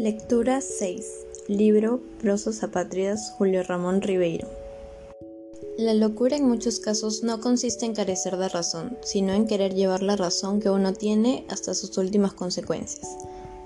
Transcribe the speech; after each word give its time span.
Lectura 0.00 0.60
6. 0.60 1.26
Libro 1.48 2.00
Prosos 2.22 2.62
Apátridas 2.62 3.32
Julio 3.36 3.64
Ramón 3.64 4.00
Ribeiro. 4.00 4.46
La 5.76 5.92
locura 5.92 6.36
en 6.36 6.46
muchos 6.48 6.78
casos 6.78 7.24
no 7.24 7.40
consiste 7.40 7.84
en 7.84 7.96
carecer 7.96 8.36
de 8.36 8.48
razón, 8.48 8.96
sino 9.02 9.32
en 9.32 9.48
querer 9.48 9.74
llevar 9.74 10.04
la 10.04 10.14
razón 10.14 10.60
que 10.60 10.70
uno 10.70 10.92
tiene 10.92 11.44
hasta 11.50 11.74
sus 11.74 11.98
últimas 11.98 12.32
consecuencias. 12.32 13.08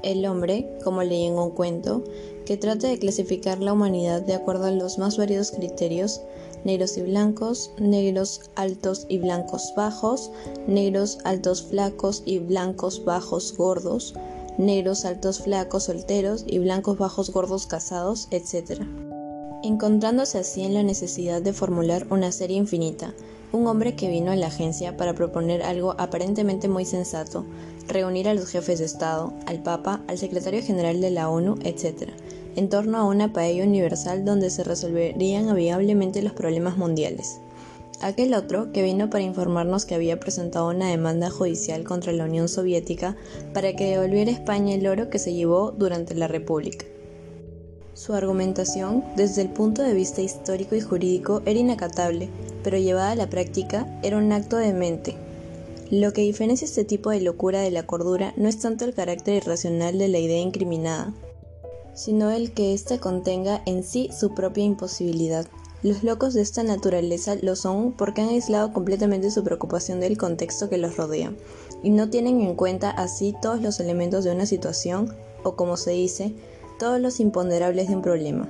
El 0.03 0.25
hombre, 0.25 0.75
como 0.83 1.03
leí 1.03 1.27
en 1.27 1.35
un 1.35 1.51
cuento, 1.51 2.03
que 2.47 2.57
trata 2.57 2.89
de 2.89 2.99
clasificar 2.99 3.61
la 3.61 3.75
humanidad 3.75 4.23
de 4.23 4.33
acuerdo 4.33 4.65
a 4.65 4.71
los 4.71 4.97
más 4.97 5.19
variados 5.19 5.51
criterios, 5.51 6.23
negros 6.65 6.97
y 6.97 7.03
blancos, 7.03 7.73
negros 7.79 8.41
altos 8.55 9.05
y 9.11 9.19
blancos 9.19 9.75
bajos, 9.77 10.31
negros 10.67 11.19
altos 11.25 11.63
flacos 11.63 12.23
y 12.25 12.39
blancos 12.39 13.05
bajos 13.05 13.55
gordos, 13.55 14.15
negros 14.59 15.05
altos 15.05 15.41
flacos 15.41 15.85
solteros 15.85 16.45
y 16.47 16.59
blancos 16.59 16.99
bajos 16.99 17.31
gordos 17.31 17.67
casados, 17.67 18.29
etc. 18.31 18.83
Encontrándose 19.63 20.39
así 20.39 20.63
en 20.63 20.75
la 20.75 20.83
necesidad 20.83 21.41
de 21.41 21.53
formular 21.53 22.07
una 22.11 22.33
serie 22.33 22.57
infinita, 22.57 23.15
un 23.53 23.67
hombre 23.67 23.95
que 23.95 24.09
vino 24.09 24.31
a 24.31 24.37
la 24.37 24.47
agencia 24.47 24.97
para 24.97 25.15
proponer 25.15 25.63
algo 25.63 25.95
aparentemente 25.99 26.69
muy 26.69 26.85
sensato, 26.85 27.45
reunir 27.87 28.29
a 28.29 28.35
los 28.35 28.49
jefes 28.49 28.79
de 28.79 28.87
Estado, 28.87 29.33
al 29.47 29.63
Papa, 29.63 30.03
al 30.09 30.19
secretario 30.19 30.63
general 30.63 31.01
de 31.01 31.11
la 31.11 31.29
ONU, 31.29 31.59
etc., 31.63 32.11
en 32.57 32.69
torno 32.69 32.99
a 32.99 33.05
una 33.05 33.33
paella 33.33 33.65
universal 33.65 34.25
donde 34.25 34.51
se 34.51 34.65
resolverían 34.65 35.49
amigablemente 35.49 36.23
los 36.23 36.33
problemas 36.33 36.77
mundiales. 36.77 37.41
Aquel 38.03 38.35
otro, 38.35 38.73
que 38.73 38.83
vino 38.83 39.11
para 39.11 39.23
informarnos 39.23 39.87
que 39.87 39.95
había 39.95 40.19
presentado 40.19 40.69
una 40.71 40.91
demanda 40.91 41.31
judicial 41.31 41.85
contra 41.85 42.13
la 42.13 42.25
Unión 42.25 42.49
Soviética 42.49 43.17
para 43.55 43.77
que 43.77 43.91
devolviera 43.91 44.29
a 44.33 44.35
España 44.35 44.75
el 44.75 44.89
oro 44.89 45.09
que 45.09 45.21
se 45.21 45.33
llevó 45.33 45.71
durante 45.71 46.17
la 46.17 46.27
República. 46.27 46.85
Su 47.95 48.15
argumentación, 48.15 49.05
desde 49.15 49.43
el 49.43 49.51
punto 49.51 49.83
de 49.83 49.95
vista 49.95 50.21
histórico 50.21 50.75
y 50.75 50.81
jurídico, 50.81 51.43
era 51.47 51.61
inacatable, 51.61 52.29
pero 52.65 52.77
llevada 52.77 53.13
a 53.13 53.15
la 53.15 53.31
práctica 53.31 53.87
era 54.03 54.17
un 54.17 54.33
acto 54.33 54.57
de 54.57 54.73
mente. 54.73 55.15
Lo 55.89 56.13
que 56.13 56.23
diferencia 56.23 56.65
este 56.65 56.85
tipo 56.85 57.11
de 57.11 57.21
locura 57.21 57.61
de 57.61 57.71
la 57.71 57.85
cordura 57.85 58.35
no 58.37 58.49
es 58.49 58.59
tanto 58.59 58.85
el 58.85 58.95
carácter 58.95 59.35
irracional 59.35 59.99
de 59.99 60.09
la 60.09 60.19
idea 60.19 60.41
incriminada, 60.41 61.15
sino 61.95 62.33
el 62.33 62.53
que 62.53 62.75
ésta 62.75 62.99
contenga 62.99 63.63
en 63.65 63.85
sí 63.85 64.11
su 64.13 64.35
propia 64.35 64.65
imposibilidad. 64.65 65.47
Los 65.83 66.05
locos 66.05 66.33
de 66.33 66.43
esta 66.43 66.63
naturaleza 66.63 67.35
lo 67.43 67.57
son 67.57 67.91
porque 67.91 68.23
han 68.23 68.29
aislado 68.29 68.73
completamente 68.73 69.33
su 69.33 69.43
preocupación 69.43 69.99
del 69.99 70.17
contexto 70.17 70.71
que 70.71 70.79
los 70.79 70.97
rodea 70.97 71.33
y 71.83 71.91
no 71.91 72.09
tienen 72.09 72.41
en 72.41 72.55
cuenta 72.55 72.91
así 72.91 73.35
todos 73.43 73.61
los 73.61 73.81
elementos 73.81 74.23
de 74.23 74.31
una 74.31 74.47
situación 74.47 75.13
o 75.43 75.57
como 75.57 75.77
se 75.77 75.91
dice, 75.91 76.35
todos 76.79 77.01
los 77.01 77.19
imponderables 77.19 77.89
de 77.89 77.97
un 77.97 78.03
problema. 78.03 78.49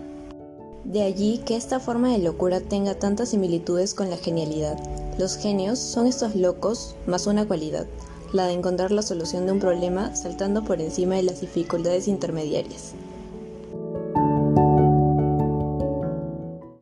De 0.84 1.02
allí 1.02 1.38
que 1.38 1.56
esta 1.56 1.80
forma 1.80 2.12
de 2.12 2.18
locura 2.18 2.60
tenga 2.60 2.98
tantas 2.98 3.30
similitudes 3.30 3.94
con 3.94 4.10
la 4.10 4.18
genialidad. 4.18 4.78
Los 5.18 5.36
genios 5.36 5.78
son 5.78 6.06
estos 6.06 6.34
locos 6.34 6.96
más 7.06 7.26
una 7.26 7.48
cualidad, 7.48 7.86
la 8.34 8.46
de 8.46 8.52
encontrar 8.52 8.90
la 8.90 9.00
solución 9.00 9.46
de 9.46 9.52
un 9.52 9.58
problema 9.58 10.14
saltando 10.16 10.64
por 10.64 10.82
encima 10.82 11.14
de 11.14 11.22
las 11.22 11.40
dificultades 11.40 12.08
intermediarias. 12.08 12.92